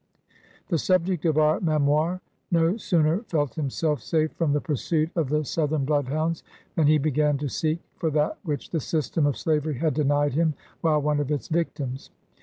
[0.69, 5.45] The subject of our memoir no sooner felt himself safe from the pursuit of the
[5.45, 6.41] Southern bloodhounds,
[6.73, 10.33] than he began to seek for that which the system of sla very had denied
[10.33, 12.09] him, while one of its victims.